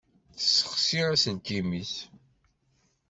Tessexsi 0.35 0.99
aselkim-is. 1.13 1.93